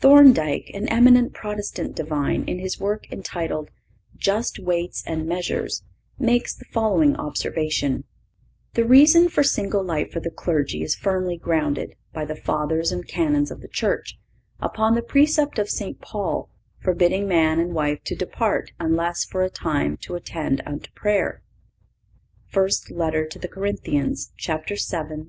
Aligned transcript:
Thorndyke, 0.00 0.72
an 0.74 0.88
eminent 0.88 1.34
Protestant 1.34 1.94
Divine, 1.94 2.42
in 2.48 2.58
his 2.58 2.80
work 2.80 3.08
entitled, 3.12 3.68
Just 4.16 4.58
Weights 4.58 5.04
and 5.06 5.24
Measures, 5.24 5.84
makes 6.18 6.52
the 6.52 6.64
following 6.64 7.14
observation: 7.14 8.02
"The 8.74 8.84
reason 8.84 9.28
for 9.28 9.44
single 9.44 9.84
life 9.84 10.10
for 10.10 10.18
the 10.18 10.32
clergy 10.32 10.82
is 10.82 10.96
firmly 10.96 11.36
grounded, 11.38 11.94
by 12.12 12.24
the 12.24 12.34
Fathers 12.34 12.90
and 12.90 13.06
canons 13.06 13.52
of 13.52 13.60
the 13.60 13.68
Church, 13.68 14.18
upon 14.58 14.96
the 14.96 15.00
precept 15.00 15.60
of 15.60 15.70
St. 15.70 16.00
Paul, 16.00 16.50
forbidding 16.80 17.28
man 17.28 17.60
and 17.60 17.72
wife 17.72 18.02
to 18.06 18.16
depart 18.16 18.72
unless 18.80 19.24
for 19.24 19.42
a 19.42 19.48
time, 19.48 19.96
to 19.98 20.16
attend 20.16 20.60
unto 20.66 20.90
prayer 20.90 21.40
(I. 22.52 22.66
Cor. 22.66 22.68
vii. 24.26 25.22